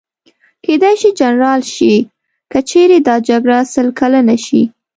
کېدای 0.65 0.95
شي 1.01 1.09
جنرال 1.19 1.61
شي، 1.73 1.93
که 2.51 2.59
چېرې 2.69 2.97
دا 3.07 3.15
جګړه 3.29 3.57
سل 3.73 3.87
کلنه 3.99 4.35
شي. 4.45 4.61